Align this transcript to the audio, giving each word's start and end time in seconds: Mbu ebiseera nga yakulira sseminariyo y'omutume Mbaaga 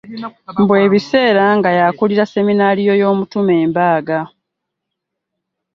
Mbu 0.61 0.73
ebiseera 0.85 1.45
nga 1.57 1.69
yakulira 1.79 2.23
sseminariyo 2.27 2.93
y'omutume 3.01 3.55
Mbaaga 3.69 4.19